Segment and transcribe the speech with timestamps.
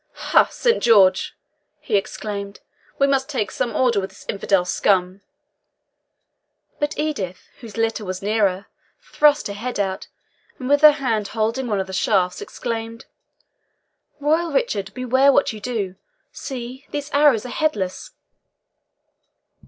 [0.31, 0.45] "Ha!
[0.45, 1.35] Saint George,"
[1.79, 2.59] he exclaimed,
[2.97, 5.21] "we must take some order with this infidel scum!"
[6.79, 8.65] But Edith, whose litter was near,
[8.99, 10.07] thrust her head out,
[10.57, 13.05] and with her hand holding one of the shafts, exclaimed,
[14.19, 15.93] "Royal Richard, beware what you do!
[16.31, 18.09] see, these arrows are headless!"